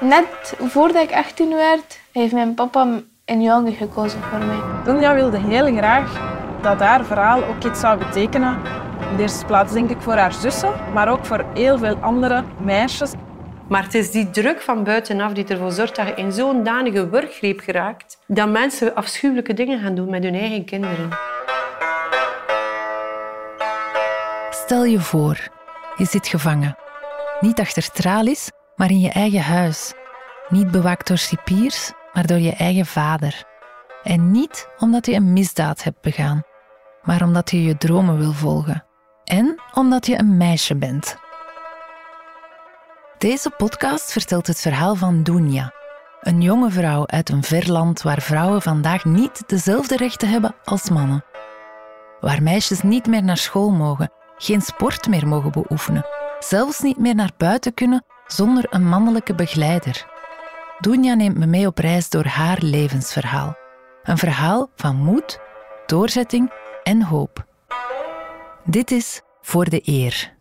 [0.00, 4.58] Net voordat ik 18 werd, heeft mijn papa een jongen gekozen voor mij.
[4.84, 6.20] Dunja wilde heel graag
[6.62, 8.58] dat haar verhaal ook iets zou betekenen.
[9.10, 12.44] In de eerste plaats denk ik voor haar zussen, maar ook voor heel veel andere
[12.58, 13.12] meisjes.
[13.68, 17.08] Maar het is die druk van buitenaf die ervoor zorgt dat je in zo'n danige
[17.08, 21.08] wurggreep geraakt, dat mensen afschuwelijke dingen gaan doen met hun eigen kinderen.
[24.50, 25.48] Stel je voor,
[25.96, 26.76] je zit gevangen.
[27.40, 28.50] Niet achter tralies,
[28.80, 29.92] maar in je eigen huis.
[30.48, 33.44] Niet bewaakt door cipiers, maar door je eigen vader.
[34.02, 36.42] En niet omdat je een misdaad hebt begaan,
[37.02, 38.84] maar omdat je je dromen wil volgen.
[39.24, 41.16] En omdat je een meisje bent.
[43.18, 45.72] Deze podcast vertelt het verhaal van Dunja,
[46.20, 50.90] een jonge vrouw uit een ver land waar vrouwen vandaag niet dezelfde rechten hebben als
[50.90, 51.24] mannen.
[52.20, 56.06] Waar meisjes niet meer naar school mogen, geen sport meer mogen beoefenen,
[56.38, 60.06] zelfs niet meer naar buiten kunnen zonder een mannelijke begeleider.
[60.78, 63.56] Dunja neemt me mee op reis door haar levensverhaal.
[64.02, 65.40] Een verhaal van moed,
[65.86, 67.44] doorzetting en hoop.
[68.64, 70.38] Dit is Voor de Eer.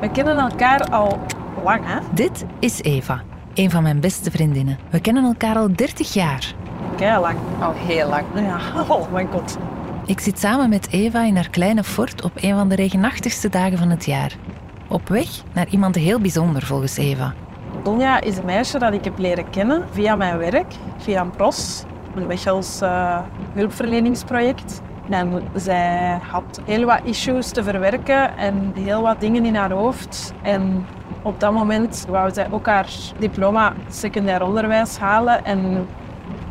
[0.00, 1.20] We kennen elkaar al
[1.64, 1.98] lang, hè?
[2.12, 3.22] Dit is Eva,
[3.54, 4.78] een van mijn beste vriendinnen.
[4.90, 6.54] We kennen elkaar al 30 jaar.
[6.98, 7.38] Kei lang.
[7.60, 8.24] Al heel lang.
[8.34, 8.58] Ja,
[8.94, 9.58] oh mijn god.
[10.06, 13.78] Ik zit samen met Eva in haar kleine fort op een van de regenachtigste dagen
[13.78, 14.36] van het jaar.
[14.88, 17.34] Op weg naar iemand heel bijzonder volgens Eva.
[17.82, 21.82] Donja is een meisje dat ik heb leren kennen via mijn werk, via een PROS,
[22.14, 23.18] een Wechels uh,
[23.52, 24.80] hulpverleningsproject.
[25.10, 30.32] En zij had heel wat issues te verwerken en heel wat dingen in haar hoofd.
[30.42, 30.86] En
[31.22, 35.86] op dat moment wou zij ook haar diploma secundair onderwijs halen en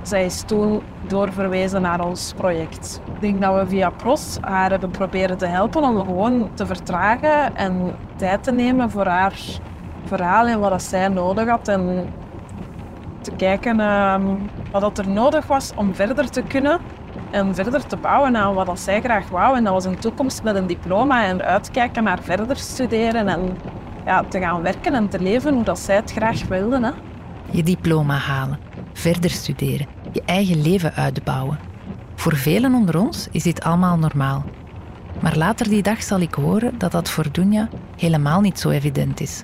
[0.07, 3.01] zij is toen doorverwezen naar ons project.
[3.13, 7.55] Ik denk dat we via PROS haar hebben proberen te helpen om gewoon te vertragen
[7.55, 9.39] en tijd te nemen voor haar
[10.05, 11.67] verhaal en wat zij nodig had.
[11.67, 12.13] En
[13.21, 14.15] te kijken uh,
[14.71, 16.79] wat dat er nodig was om verder te kunnen
[17.31, 19.57] en verder te bouwen aan wat zij graag wou.
[19.57, 23.57] En dat was een toekomst met een diploma en uitkijken naar verder studeren en
[24.05, 26.79] ja, te gaan werken en te leven hoe dat zij het graag wilde.
[26.85, 26.91] Hè.
[27.51, 28.59] Je diploma halen,
[28.93, 29.87] verder studeren,
[30.25, 31.59] eigen leven uitbouwen.
[32.15, 34.45] Voor velen onder ons is dit allemaal normaal.
[35.19, 39.19] Maar later die dag zal ik horen dat dat voor Dunja helemaal niet zo evident
[39.21, 39.43] is.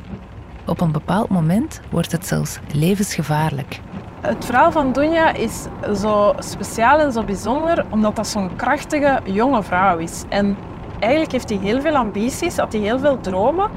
[0.65, 3.79] Op een bepaald moment wordt het zelfs levensgevaarlijk.
[4.21, 9.63] Het verhaal van Dunja is zo speciaal en zo bijzonder omdat dat zo'n krachtige jonge
[9.63, 10.23] vrouw is.
[10.29, 10.57] En
[10.99, 13.69] eigenlijk heeft hij heel veel ambities, had hij heel veel dromen,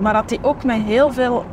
[0.00, 1.44] maar had hij ook met heel veel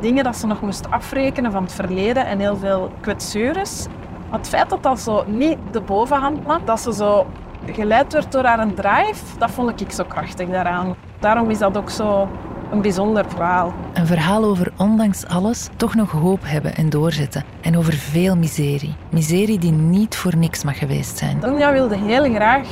[0.00, 3.86] dingen dat ze nog moest afrekenen van het verleden en heel veel kwetsures.
[4.30, 7.26] Het feit dat dat zo niet de bovenhand had, dat ze zo
[7.66, 10.94] geleid werd door haar een drive, dat vond ik zo krachtig daaraan.
[11.18, 12.28] Daarom is dat ook zo
[12.70, 13.72] een bijzonder verhaal.
[13.92, 17.44] Een verhaal over ondanks alles toch nog hoop hebben en doorzetten.
[17.60, 18.94] En over veel miserie.
[19.10, 21.40] Miserie die niet voor niks mag geweest zijn.
[21.40, 22.66] Dunja wilde heel graag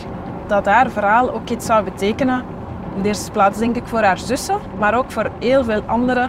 [0.47, 2.45] dat haar verhaal ook iets zou betekenen.
[2.97, 6.29] In de eerste plaats denk ik voor haar zussen, maar ook voor heel veel andere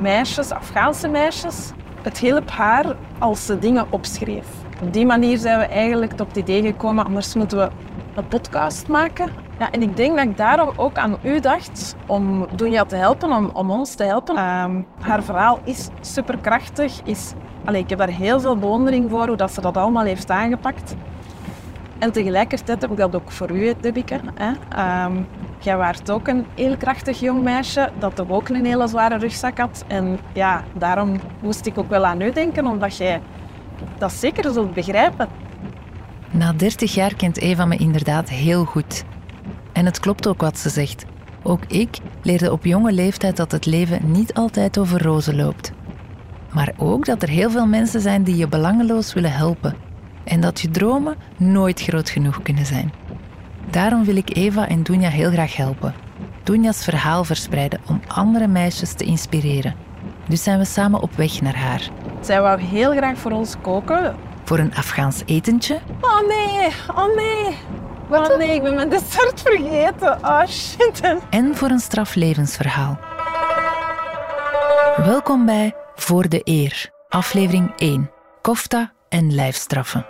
[0.00, 1.72] meisjes, Afghaanse meisjes.
[2.04, 4.46] Het hielp haar als ze dingen opschreef.
[4.82, 7.70] Op die manier zijn we eigenlijk op het idee gekomen, anders moeten we
[8.14, 9.28] een podcast maken.
[9.58, 13.32] Ja, en ik denk dat ik daarom ook aan u dacht om Dunja te helpen,
[13.32, 14.36] om, om ons te helpen.
[14.36, 17.00] Ehm, haar verhaal is superkrachtig.
[17.04, 17.32] Is,
[17.64, 20.94] allez, ik heb daar heel veel bewondering voor hoe dat ze dat allemaal heeft aangepakt.
[21.98, 24.20] En tegelijkertijd heb ik dat ook voor u, Debbike.
[24.34, 24.50] Hè?
[25.04, 25.26] Um,
[25.64, 29.84] jij waart ook een heel krachtig jong meisje dat ook een hele zware rugzak had.
[29.86, 33.20] En ja, daarom moest ik ook wel aan u denken, omdat jij
[33.98, 35.28] dat zeker zult begrijpen.
[36.30, 39.04] Na 30 jaar kent Eva me inderdaad heel goed.
[39.72, 41.04] En het klopt ook wat ze zegt.
[41.42, 45.72] Ook ik leerde op jonge leeftijd dat het leven niet altijd over rozen loopt.
[46.52, 49.74] Maar ook dat er heel veel mensen zijn die je belangeloos willen helpen
[50.24, 52.92] en dat je dromen nooit groot genoeg kunnen zijn.
[53.70, 55.94] Daarom wil ik Eva en Dunja heel graag helpen.
[56.42, 59.74] Dunja's verhaal verspreiden om andere meisjes te inspireren.
[60.28, 61.88] Dus zijn we samen op weg naar haar.
[62.20, 64.16] Zij wou heel graag voor ons koken.
[64.44, 65.80] Voor een Afghaans etentje.
[66.00, 67.56] Oh nee, oh nee.
[68.10, 70.18] Oh nee, ik ben mijn dessert vergeten.
[70.22, 71.16] Oh shit.
[71.30, 72.98] En voor een straflevensverhaal.
[74.96, 78.10] Welkom bij Voor de Eer, aflevering 1.
[78.42, 80.06] Kofta en lijfstraffen.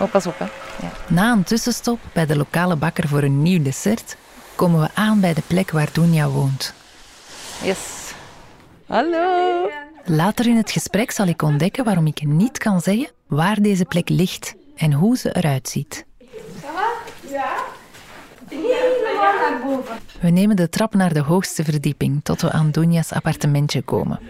[0.00, 0.65] Oh, pas op, hè.
[0.80, 0.90] Ja.
[1.08, 4.16] Na een tussenstop bij de lokale bakker voor een nieuw dessert
[4.54, 6.74] komen we aan bij de plek waar Dunja woont.
[7.62, 7.78] Yes.
[8.86, 9.70] Hallo.
[10.04, 14.08] Later in het gesprek zal ik ontdekken waarom ik niet kan zeggen waar deze plek
[14.08, 14.54] ligt.
[14.76, 16.04] en hoe ze eruit ziet.
[20.20, 24.20] We nemen de trap naar de hoogste verdieping tot we aan Dunja's appartementje komen.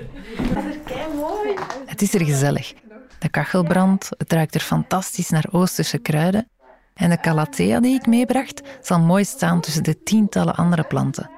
[1.86, 2.74] Het is er gezellig.
[3.18, 6.48] De kachel brandt, het ruikt er fantastisch naar Oosterse kruiden.
[6.94, 11.30] En de calathea die ik meebracht zal mooi staan tussen de tientallen andere planten.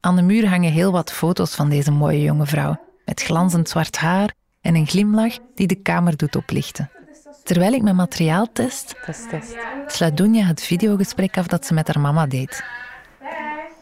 [0.00, 3.96] Aan de muur hangen heel wat foto's van deze mooie jonge vrouw, met glanzend zwart
[3.96, 6.90] haar en een glimlach die de kamer doet oplichten.
[7.44, 9.56] Terwijl ik mijn materiaal test, Test, test.
[9.86, 12.64] sluit Dunja het videogesprek af dat ze met haar mama deed.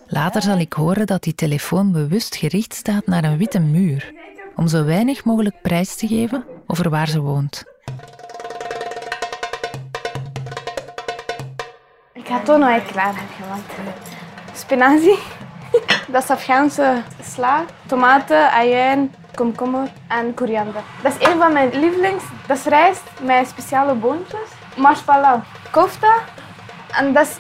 [0.07, 4.13] Later zal ik horen dat die telefoon bewust gericht staat naar een witte muur,
[4.57, 7.65] om zo weinig mogelijk prijs te geven over waar ze woont.
[12.13, 13.73] Ik ga toch nog iets klaar hebben gemaakt.
[14.53, 15.19] Spinazie,
[16.13, 20.83] dat is Afghaanse sla, tomaten, ajuin, komkommer en koriander.
[21.03, 22.25] Dat is een van mijn lievelings.
[22.47, 24.51] Dat is rijst met speciale boontjes.
[24.77, 25.41] Mars palau,
[25.71, 26.15] kofta.
[26.93, 27.37] En dat is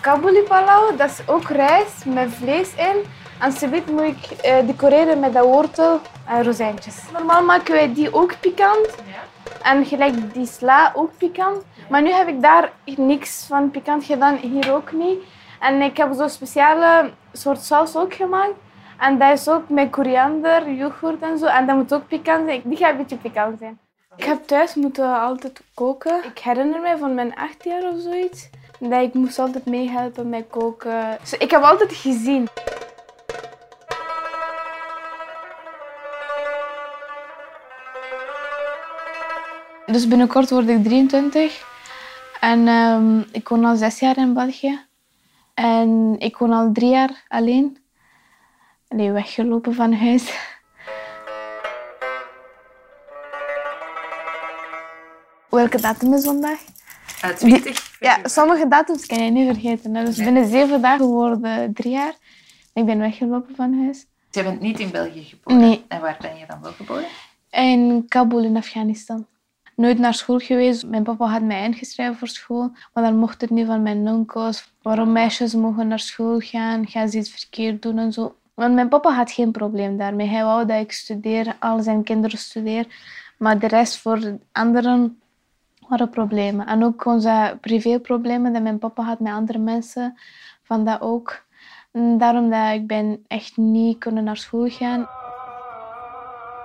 [0.00, 2.96] kabuli palau, dat is ook rijst met vlees in.
[3.38, 7.02] En subiet moet ik eh, decoreren met dat wortel en rozijntjes.
[7.12, 8.94] Normaal maken wij die ook pikant.
[9.62, 11.64] En gelijk die sla ook pikant.
[11.88, 15.18] Maar nu heb ik daar niks van pikant gedaan, hier ook niet.
[15.60, 18.54] En ik heb zo'n speciale soort saus ook gemaakt.
[18.98, 21.46] En dat is ook met koriander, yoghurt en zo.
[21.46, 22.60] En dat moet ook pikant zijn.
[22.64, 23.78] Die gaat een beetje pikant zijn.
[24.16, 26.24] Ik heb thuis moeten altijd koken.
[26.24, 28.48] Ik herinner me van mijn acht jaar of zoiets.
[28.78, 31.18] Dat ik moest altijd meehelpen met koken.
[31.20, 32.48] Dus ik heb altijd gezien.
[39.92, 41.64] Dus binnenkort word ik 23.
[42.40, 44.80] En ehm, ik woon al zes jaar in België.
[45.54, 47.78] En ik woon al drie jaar alleen.
[48.88, 50.50] Nee, weggelopen van huis.
[55.48, 56.60] Welke datum is vandaag?
[57.36, 57.96] Twintig.
[58.00, 59.94] Ja, sommige datums kan je niet vergeten.
[59.94, 60.04] Hè.
[60.04, 62.14] Dus binnen zeven dagen worden drie jaar.
[62.74, 64.06] Ik ben weggelopen van huis.
[64.30, 65.60] Je bent niet in België geboren.
[65.60, 65.84] Nee.
[65.88, 67.06] En waar ben je dan wel geboren?
[67.50, 69.26] In Kabul in Afghanistan.
[69.82, 70.86] Nooit naar school geweest.
[70.86, 72.70] Mijn papa had mij ingeschreven voor school.
[72.92, 74.72] Maar dan mocht het niet van mijn onkels.
[74.82, 76.86] Waarom meisjes mogen naar school gaan?
[76.86, 78.34] Gaan ze iets verkeerd doen en zo.
[78.54, 80.26] Want mijn papa had geen probleem daarmee.
[80.26, 82.86] Hij wou dat ik studeer, al zijn kinderen studeer.
[83.38, 85.20] Maar de rest voor de anderen
[85.88, 86.66] waren problemen.
[86.66, 90.18] En ook onze privéproblemen dat mijn papa had met andere mensen.
[90.62, 91.44] Van dat ook.
[91.92, 95.08] Daarom dat ik ben echt niet kunnen naar school gaan.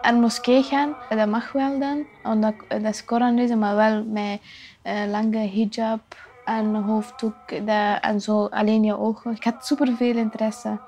[0.07, 2.05] En moskee gaan, dat mag wel dan.
[2.23, 4.41] Omdat dat is Koran lezen, maar wel met
[4.81, 6.01] eh, lange hijab
[6.47, 9.31] en hoofddoek dat, en zo alleen je ogen.
[9.31, 10.79] Ik had superveel interesse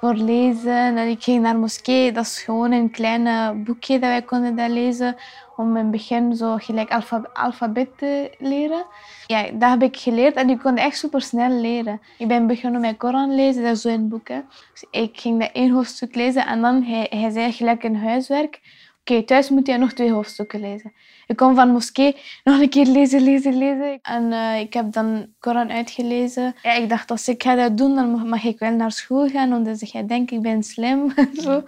[0.00, 0.96] voor lezen.
[0.96, 2.12] En ik ging naar moskee.
[2.12, 5.16] Dat is gewoon een klein boekje dat wij konden dat lezen.
[5.56, 8.84] Om in het begin zo gelijk alfa alfabet te leren.
[9.26, 12.00] Ja, dat heb ik geleerd en ik kon echt super snel leren.
[12.18, 14.28] Ik ben begonnen met Koran lezen, dat is zo'n boek.
[14.28, 14.40] Hè.
[14.72, 18.60] Dus ik ging dat één hoofdstuk lezen en dan hij, hij zei gelijk een huiswerk.
[19.00, 20.92] Oké, thuis moet je nog twee hoofdstukken lezen.
[21.26, 23.98] Ik kom van moskee nog een keer lezen, lezen, lezen.
[24.02, 26.54] En uh, ik heb dan Koran uitgelezen.
[26.62, 29.50] Ja, ik dacht, als ik ga dat doen, dan mag ik wel naar school gaan.
[29.50, 31.12] Want dan zeg jij, ik ben slim.
[31.44, 31.62] zo.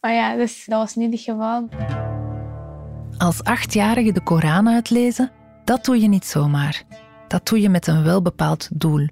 [0.00, 1.68] Maar ja, dus, dat was niet het geval.
[3.18, 5.30] Als achtjarige de Koran uitlezen,
[5.64, 6.82] dat doe je niet zomaar.
[7.28, 9.08] Dat doe je met een welbepaald doel.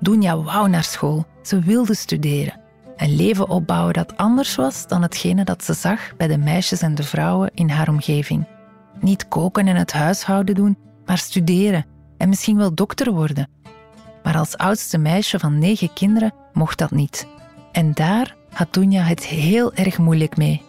[0.00, 1.24] Dunja wou naar school.
[1.42, 2.61] Ze wilde studeren.
[3.02, 6.94] Een leven opbouwen dat anders was dan hetgene dat ze zag bij de meisjes en
[6.94, 8.46] de vrouwen in haar omgeving.
[9.00, 13.48] Niet koken en het huishouden doen, maar studeren en misschien wel dokter worden.
[14.22, 17.26] Maar als oudste meisje van negen kinderen mocht dat niet.
[17.72, 20.62] En daar had Dunja het heel erg moeilijk mee.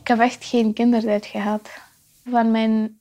[0.00, 1.70] Ik heb echt geen kindertijd gehad.
[2.30, 2.98] Van mijn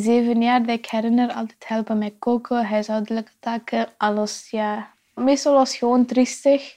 [0.00, 4.50] zeven jaar dat ik herinner, altijd helpen met koken, huishoudelijke taken, alles.
[4.50, 4.90] Ja.
[5.14, 6.76] Meestal was gewoon triestig,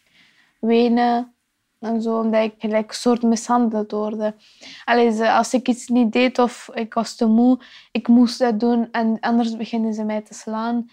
[0.60, 1.34] wenen
[1.80, 3.94] en zo, omdat ik gelijk soort mishandeld.
[4.86, 7.60] Allee, als ik iets niet deed of ik was te moe,
[7.92, 10.90] ik moest dat doen en anders beginnen ze mij te slaan.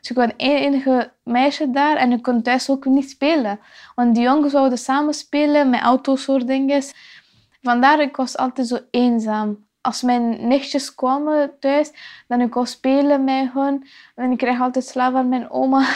[0.00, 3.60] Dus ik was het enige meisje daar en ik kon thuis ook niet spelen.
[3.94, 6.82] Want die jongens zouden samen spelen met auto's, soort dingen.
[7.62, 9.65] Vandaar ik was altijd zo eenzaam.
[9.86, 11.92] Als mijn nichtjes kwamen thuis,
[12.28, 13.86] dan ik wou spelen met hen.
[14.14, 15.86] En ik kreeg altijd slaap van mijn oma.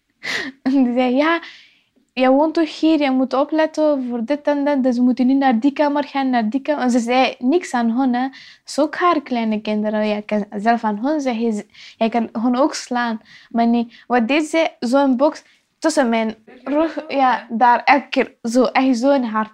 [0.62, 1.40] en die zei, ja,
[2.12, 4.82] jij woont toch hier, je moet opletten voor dit en dat.
[4.82, 6.82] Dus we moeten niet naar die kamer gaan, naar die kamer.
[6.82, 8.14] En ze zei niks aan hen.
[8.14, 8.28] Hè.
[8.64, 10.06] Dat ook haar kleine kinderen.
[10.06, 11.66] Je kan zelf aan hen zeggen,
[11.96, 13.20] je kan hen ook slaan.
[13.50, 14.04] Maar niet.
[14.06, 14.76] Wat deed zij?
[14.80, 15.42] Zo'n box
[15.78, 19.50] tussen mijn rug, ja, daar elke keer zo, echt zo in hard.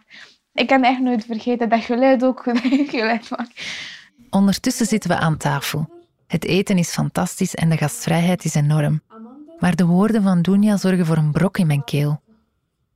[0.55, 2.43] Ik kan echt nooit vergeten dat geluid ook
[2.95, 3.63] geluid maakt.
[4.31, 6.01] Ondertussen zitten we aan tafel.
[6.27, 9.03] Het eten is fantastisch en de gastvrijheid is enorm.
[9.59, 12.21] Maar de woorden van Dunja zorgen voor een brok in mijn keel.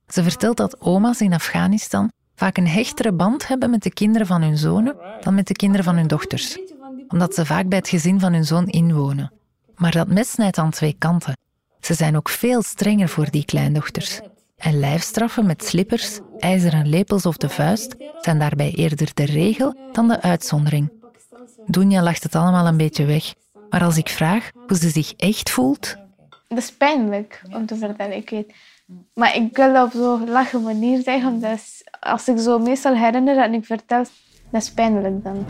[0.08, 4.42] Ze vertelt dat oma's in Afghanistan vaak een hechtere band hebben met de kinderen van
[4.42, 6.58] hun zonen dan met de kinderen van hun dochters,
[7.08, 9.32] omdat ze vaak bij het gezin van hun zoon inwonen.
[9.74, 11.36] Maar dat mes snijdt aan twee kanten.
[11.80, 14.20] Ze zijn ook veel strenger voor die kleindochters.
[14.56, 20.08] En lijfstraffen met slippers, ijzeren lepels of de vuist zijn daarbij eerder de regel dan
[20.08, 20.92] de uitzondering.
[21.66, 23.34] Dunja lacht het allemaal een beetje weg.
[23.70, 25.96] Maar als ik vraag hoe ze zich echt voelt,
[26.48, 28.52] Dat is pijnlijk om te vertellen, ik weet.
[29.14, 33.54] Maar ik wil op zo'n lache manier zeggen, omdat als ik zo meestal herinner en
[33.54, 34.04] ik vertel,
[34.50, 35.46] dat is pijnlijk dan.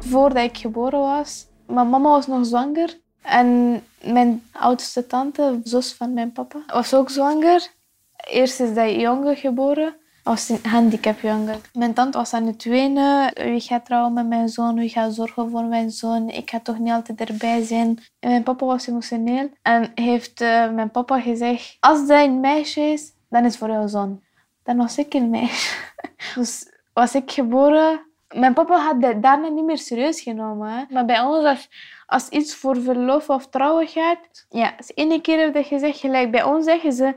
[0.00, 6.12] Voordat ik geboren was, mijn mama was nog zwanger en mijn oudste tante, zus van
[6.12, 7.70] mijn papa, was ook zwanger.
[8.16, 11.60] Eerst is dat jongen geboren, was een handicapjongen.
[11.72, 13.34] Mijn tante was aan het wenen.
[13.34, 14.74] Wie gaat trouwen met mijn zoon?
[14.74, 16.28] Wie gaat zorgen voor mijn zoon?
[16.28, 17.98] Ik ga toch niet altijd erbij zijn.
[18.18, 22.80] En mijn papa was emotioneel en heeft eh, mijn papa gezegd: Als dat een meisje
[22.80, 24.22] is, dan is het voor jouw zoon.
[24.62, 25.76] Dan was ik een meisje.
[26.34, 28.11] Dus was ik geboren.
[28.32, 30.70] Mijn papa had dat daarna niet meer serieus genomen.
[30.72, 30.84] Hè.
[30.90, 31.68] Maar bij ons, als,
[32.06, 36.30] als iets voor verlof of trouwen gaat, ja, als ene keer heb dat gezegd, gelijk
[36.30, 37.14] bij ons zeggen ze,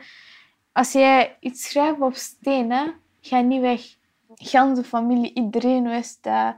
[0.71, 2.83] als jij iets schrijft op steen, hè,
[3.21, 3.81] ga niet weg.
[4.33, 6.55] Gans de familie, iedereen wist dat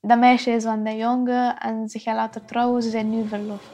[0.00, 3.70] dat meisje is van dat jongen en ze gaan later trouwen, ze zijn nu verloofd.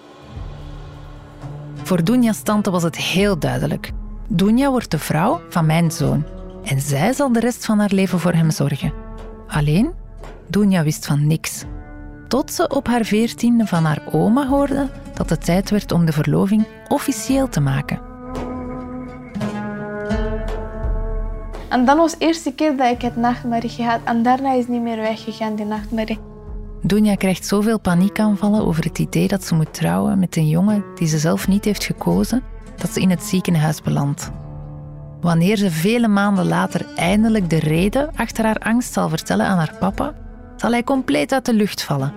[1.75, 3.91] Voor Dunja's tante was het heel duidelijk.
[4.29, 6.25] Dunja wordt de vrouw van mijn zoon.
[6.65, 8.93] En zij zal de rest van haar leven voor hem zorgen.
[9.47, 9.95] Alleen,
[10.50, 11.64] Dunja wist van niks.
[12.28, 16.12] Tot ze op haar veertiende van haar oma hoorde dat het tijd werd om de
[16.12, 18.00] verloving officieel te maken.
[21.69, 24.83] En dan was de eerste keer dat ik het nachtmerrie gehad en daarna is niet
[24.83, 26.19] meer weggegaan, die nachtmerrie.
[26.83, 31.09] Dunja krijgt zoveel paniekaanvallen over het idee dat ze moet trouwen met een jongen die
[31.09, 32.43] ze zelf niet heeft gekozen,
[32.76, 34.31] dat ze in het ziekenhuis belandt.
[35.21, 39.76] Wanneer ze vele maanden later eindelijk de reden achter haar angst zal vertellen aan haar
[39.78, 40.14] papa,
[40.61, 42.12] zal hij compleet uit de lucht vallen.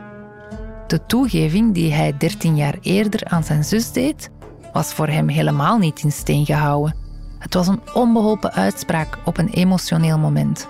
[0.88, 4.30] De toegeving die hij 13 jaar eerder aan zijn zus deed,
[4.74, 6.96] was voor hem helemaal niet in steen gehouden.
[7.40, 10.68] Het was een onbeholpen uitspraak op een emotioneel moment.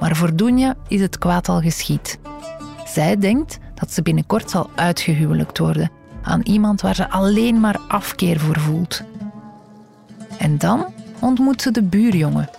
[0.00, 2.18] Maar voor Dunja is het kwaad al geschied.
[2.86, 5.90] Zij denkt dat ze binnenkort zal uitgehuwelijkt worden
[6.22, 9.02] aan iemand waar ze alleen maar afkeer voor voelt.
[10.38, 10.86] En dan
[11.20, 12.50] ontmoet ze de buurjongen.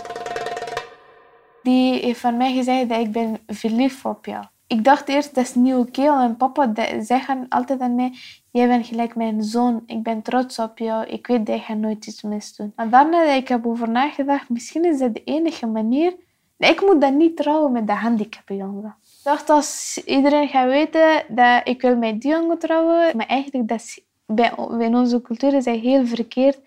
[1.70, 4.46] Die heeft van mij gezegd dat ik ben verliefd op jou.
[4.68, 8.14] Ik dacht eerst, dat is niet oké, want mijn papa zegt altijd aan mij,
[8.52, 12.08] jij bent gelijk mijn zoon, ik ben trots op jou, ik weet dat je nooit
[12.08, 12.74] iets mis doen.
[12.76, 16.16] Maar daarna dat ik over nagedacht, misschien is dat de enige manier,
[16.58, 18.96] ik moet dan niet trouwen met de handicapjongen.
[19.02, 23.68] Ik dacht, als iedereen gaat weten dat ik wil met die jongen trouwen, maar eigenlijk
[23.68, 26.60] dat is, bij, bij onze cultuur is heel verkeerd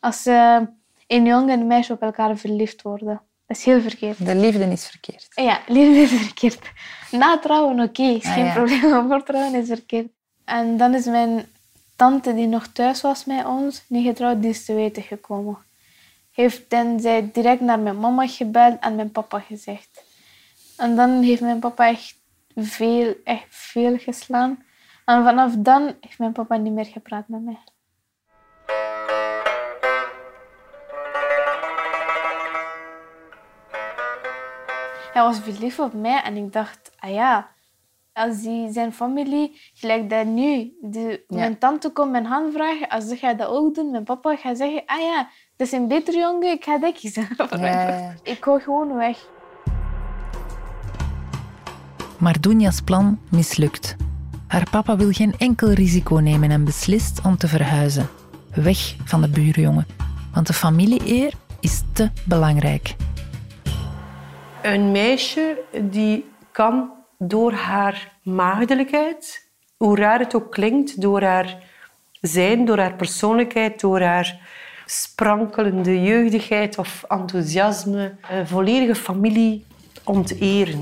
[0.00, 0.60] als eh,
[1.06, 3.20] een jongen en een meisje op elkaar verliefd worden.
[3.46, 4.26] Dat is heel verkeerd.
[4.26, 5.28] De liefde is verkeerd.
[5.34, 6.70] Ja, liefde is verkeerd.
[7.10, 8.52] Na trouwen, oké, is Ah, geen ja.
[8.52, 8.90] probleem.
[8.90, 10.08] Maar voor trouwen is verkeerd.
[10.44, 11.46] En dan is mijn
[11.96, 15.58] tante, die nog thuis was met ons, niet getrouwd, die is te weten gekomen.
[16.32, 20.04] Heeft dan zij direct naar mijn mama gebeld en mijn papa gezegd.
[20.76, 22.16] En dan heeft mijn papa echt
[22.54, 24.64] veel, echt veel geslaan.
[25.04, 27.58] En vanaf dan heeft mijn papa niet meer gepraat met mij.
[35.14, 37.48] Hij was verliefd op mij en ik dacht, ah ja,
[38.12, 43.04] als die, zijn familie, gelijk dat nu, de, mijn tante komt mijn hand vragen, als
[43.04, 46.14] ze gaat dat ook doen, mijn papa gaat zeggen, ah ja, dat is een beter
[46.14, 47.28] jongen, ik ga dat kiezen.
[47.50, 48.14] ja.
[48.22, 49.28] Ik ga gewoon weg.
[52.18, 53.96] Maar Dunja's plan mislukt.
[54.46, 58.08] Haar papa wil geen enkel risico nemen en beslist om te verhuizen.
[58.54, 59.86] Weg van de buurjongen.
[60.32, 62.96] Want de familieeer is te belangrijk.
[64.64, 71.56] Een meisje die kan door haar maagdelijkheid, hoe raar het ook klinkt, door haar
[72.20, 74.40] zijn, door haar persoonlijkheid, door haar
[74.86, 79.64] sprankelende jeugdigheid of enthousiasme, een volledige familie
[80.04, 80.80] onteren.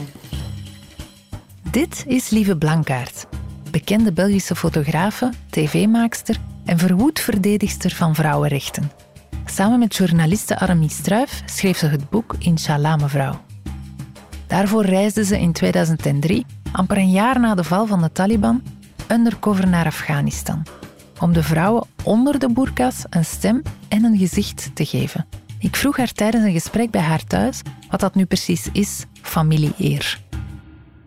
[1.70, 3.26] Dit is Lieve Blankaert,
[3.70, 8.90] bekende Belgische fotografe, tv-maakster en verwoed verdedigster van vrouwenrechten.
[9.44, 13.40] Samen met journaliste Aramie Struif schreef ze het boek Inshallah mevrouw.
[14.52, 18.62] Daarvoor reisde ze in 2003, amper een jaar na de val van de Taliban,
[19.10, 20.62] undercover naar Afghanistan.
[21.20, 25.26] Om de vrouwen onder de burka's een stem en een gezicht te geven.
[25.58, 30.20] Ik vroeg haar tijdens een gesprek bij haar thuis wat dat nu precies is, familie-eer.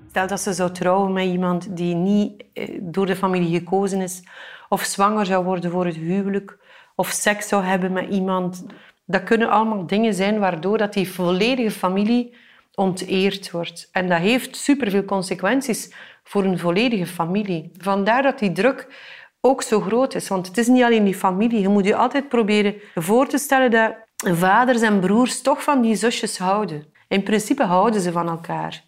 [0.10, 4.24] Stel dat ze zou trouwen met iemand die niet eh, door de familie gekozen is,
[4.70, 6.58] of zwanger zou worden voor het huwelijk,
[6.96, 8.66] of seks zou hebben met iemand.
[9.06, 12.44] Dat kunnen allemaal dingen zijn waardoor dat die volledige familie
[12.75, 13.89] onteerd wordt.
[13.91, 17.72] En dat heeft superveel consequenties voor een volledige familie.
[17.77, 18.88] Vandaar dat die druk
[19.41, 20.27] ook zo groot is.
[20.27, 21.62] Want het is niet alleen die familie.
[21.62, 25.96] Je moet je altijd proberen voor te stellen dat vaders en broers toch van die
[25.96, 26.94] zusjes houden.
[27.08, 28.84] In principe houden ze van elkaar.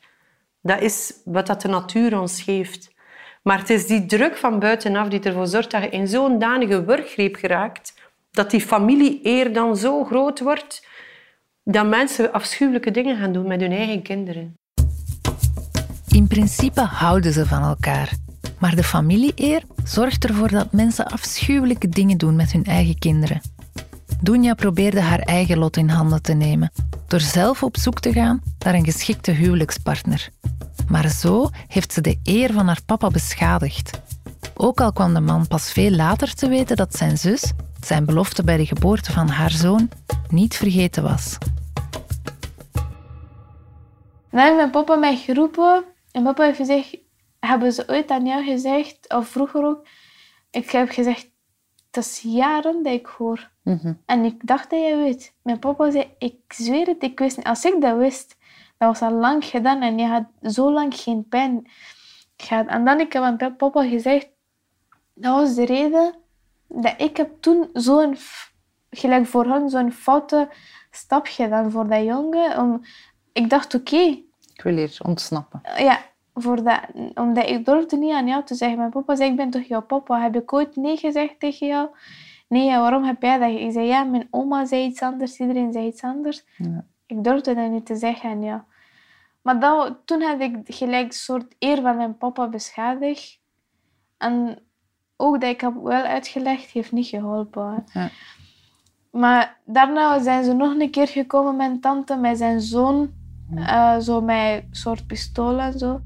[0.62, 2.96] Dat is wat dat de natuur ons geeft.
[3.44, 6.86] Maar het is die druk van buitenaf die ervoor zorgt dat je in zo'n danige
[6.86, 7.94] wurggreep geraakt,
[8.32, 10.88] dat die familie-eer dan zo groot wordt,
[11.70, 14.54] dat mensen afschuwelijke dingen gaan doen met hun eigen kinderen.
[16.08, 18.12] In principe houden ze van elkaar.
[18.60, 23.42] Maar de familie-eer zorgt ervoor dat mensen afschuwelijke dingen doen met hun eigen kinderen.
[24.22, 26.72] Dunja probeerde haar eigen lot in handen te nemen
[27.08, 30.30] door zelf op zoek te gaan naar een geschikte huwelijkspartner.
[30.88, 34.02] Maar zo heeft ze de eer van haar papa beschadigd.
[34.54, 37.54] Ook al kwam de man pas veel later te weten dat zijn zus
[37.88, 39.90] zijn belofte bij de geboorte van haar zoon
[40.32, 41.38] niet vergeten was.
[44.30, 46.98] Dan heeft mijn papa mij geroepen en papa heeft gezegd,
[47.40, 49.88] hebben ze ooit aan jou gezegd, of vroeger ook,
[50.52, 51.30] ik heb gezegd,
[51.92, 53.52] dat is jaren dat ik hoor.
[54.06, 55.34] En ik dacht dat je weet.
[55.42, 57.46] Mijn papa zei, ik zweer het, ik wist niet.
[57.46, 58.38] Als ik dat wist,
[58.78, 61.68] dat was al lang gedaan en je had zo lang geen pijn
[62.38, 62.68] gehad.
[62.68, 64.30] En dan ik heb aan papa gezegd,
[65.14, 66.16] dat was de reden
[66.68, 68.18] dat ik heb toen zo'n,
[68.98, 70.50] gelijk voor hen, zo'n foute
[70.92, 72.58] stap gedaan voor dat jongen.
[72.60, 72.82] Om,
[73.34, 73.98] ik dacht, oké,
[74.54, 75.62] Ik wil hier ontsnappen.
[75.77, 76.00] ja,
[76.34, 76.80] voor dat,
[77.13, 78.77] omdat ik durfde niet aan jou te zeggen.
[78.77, 80.22] Mijn papa zei, ik ben toch jouw papa?
[80.22, 81.89] Heb ik ooit nee gezegd tegen jou?
[82.48, 83.50] Nee, waarom heb jij dat?
[83.50, 86.46] Ik zei, ja, mijn oma zei iets anders, iedereen zei iets anders.
[86.58, 86.86] Ja.
[87.06, 88.62] Ik durfde dat niet te zeggen aan jou.
[89.41, 93.39] Maar dat, toen had ik gelijk een soort eer van mijn papa beschadigd.
[94.17, 94.60] En
[95.15, 97.86] ook dat ik heb wel uitgelegd, heeft niet geholpen.
[97.93, 98.10] Ja.
[99.17, 103.10] Maar daarna zijn ze nog een keer gekomen, mijn tante, met zijn zoon.
[103.56, 105.99] eh, zo met een soort pistool en zo.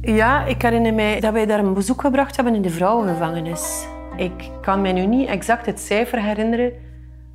[0.00, 3.86] Ja, ik herinner mij dat wij daar een bezoek gebracht hebben in de vrouwengevangenis.
[4.16, 6.72] Ik kan mij nu niet exact het cijfer herinneren,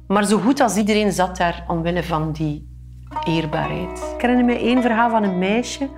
[0.08, 2.70] maar zo goed als iedereen zat daar omwille van die
[3.28, 4.14] eerbaarheid.
[4.16, 5.90] Ik herinner mij één verhaal van een meisje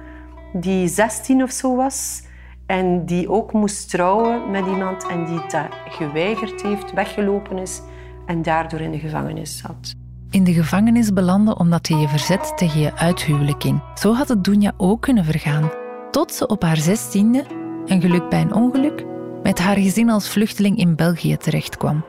[0.54, 2.27] die 16 of zo was
[2.68, 7.82] en die ook moest trouwen met iemand en die dat geweigerd heeft, weggelopen is
[8.26, 9.96] en daardoor in de gevangenis zat.
[10.30, 13.82] In de gevangenis belanden omdat je je verzet tegen je uithuwelijking.
[13.96, 15.72] Zo had het Dunja ook kunnen vergaan.
[16.12, 17.46] Tot ze op haar zestiende,
[17.86, 19.06] een geluk bij een ongeluk,
[19.44, 22.06] met haar gezin als vluchteling in België terechtkwam.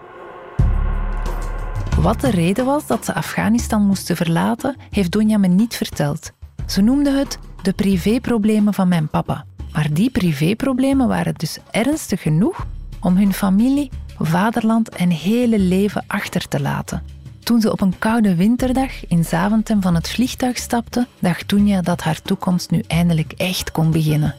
[2.00, 6.32] Wat de reden was dat ze Afghanistan moesten verlaten, heeft Dunja me niet verteld.
[6.66, 9.44] Ze noemde het de privéproblemen van mijn papa.
[9.78, 12.66] Maar die privéproblemen waren dus ernstig genoeg
[13.00, 17.02] om hun familie, vaderland en hele leven achter te laten.
[17.38, 22.00] Toen ze op een koude winterdag in Zaventem van het vliegtuig stapte, dacht Dunja dat
[22.00, 24.34] haar toekomst nu eindelijk echt kon beginnen.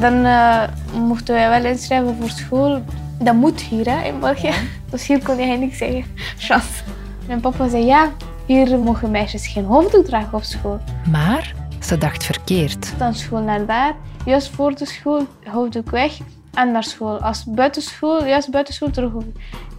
[0.00, 2.84] Dan eh, mochten wij wel inschrijven voor school.
[3.18, 4.52] Dat moet hier hè, in België.
[4.90, 6.04] Dus hier kon hij niks zeggen.
[6.38, 6.93] Chance.
[7.26, 8.12] Mijn papa zei ja,
[8.46, 10.80] hier mogen meisjes geen hoofddoek dragen op school.
[11.10, 12.98] Maar ze dacht verkeerd.
[12.98, 16.18] Dan school naar daar, juist voor de school, hoofddoek weg
[16.52, 17.18] en naar school.
[17.20, 19.12] Als buitenschool, juist buitenschool terug.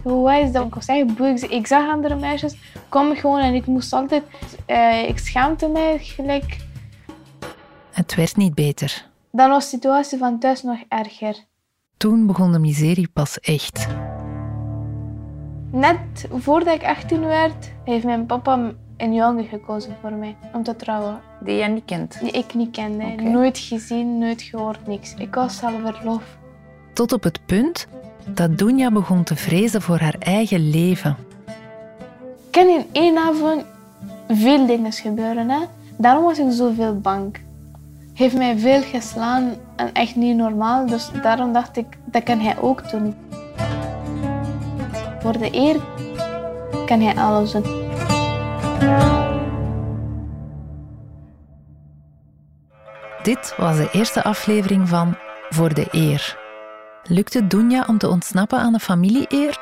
[0.02, 0.66] Hoe is dat?
[0.66, 1.46] Ik was echt boe.
[1.48, 2.54] Ik- zag andere meisjes
[2.88, 4.22] komen gewoon en ik moest altijd...
[4.66, 6.56] eh, ik schaamte mij gelijk.
[7.90, 9.06] Het werd niet beter.
[9.32, 11.36] Dan was de situatie van thuis nog erger.
[11.96, 13.86] Toen begon de miserie pas echt.
[15.76, 20.76] Net voordat ik 18 werd, heeft mijn papa een jongen gekozen voor mij om te
[20.76, 21.20] trouwen.
[21.40, 22.20] Die jij niet kent.
[22.20, 23.22] Die ik niet kende.
[23.22, 25.14] Nooit gezien, nooit gehoord, niks.
[25.14, 26.38] Ik was al verloofd.
[26.92, 27.88] Tot op het punt
[28.24, 31.16] dat Dunja begon te vrezen voor haar eigen leven.
[31.46, 33.64] Ik kan in één avond
[34.28, 35.50] veel dingen gebeuren.
[35.50, 35.60] Hè?
[35.98, 37.36] Daarom was ik zoveel bang.
[38.12, 40.86] Heeft mij veel geslaan en echt niet normaal.
[40.86, 43.14] Dus daarom dacht ik, dat kan hij ook doen.
[45.26, 45.76] Voor de eer
[46.84, 47.62] kan hij alles doen.
[53.22, 55.16] Dit was de eerste aflevering van
[55.48, 56.38] Voor de Eer.
[57.02, 59.58] Lukt het Dunja om te ontsnappen aan de familie-eer?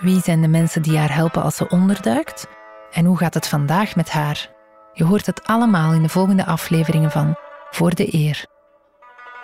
[0.00, 2.46] Wie zijn de mensen die haar helpen als ze onderduikt?
[2.92, 4.50] En hoe gaat het vandaag met haar?
[4.92, 7.36] Je hoort het allemaal in de volgende afleveringen van
[7.70, 8.46] Voor de Eer.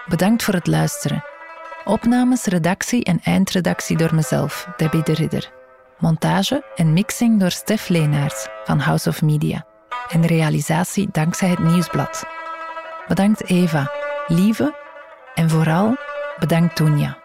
[0.06, 1.24] Bedankt voor het luisteren.
[1.84, 5.53] Opnames, redactie en eindredactie door mezelf, Debbie de Ridder.
[5.98, 9.66] Montage en mixing door Stef Leenaerts van House of Media.
[10.08, 12.24] En realisatie dankzij het Nieuwsblad.
[13.08, 13.90] Bedankt Eva,
[14.26, 14.74] Lieve
[15.34, 15.96] en vooral
[16.38, 17.23] bedankt Toenja.